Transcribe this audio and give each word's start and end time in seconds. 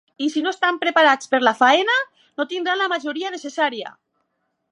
I 0.25 0.27
si 0.35 0.41
no 0.43 0.51
estan 0.51 0.79
preparats 0.83 1.29
per 1.33 1.41
la 1.47 1.53
feina, 1.59 1.99
no 2.41 2.47
tindran 2.53 2.81
la 2.85 2.89
majoria 2.97 3.33
necessària. 3.39 3.95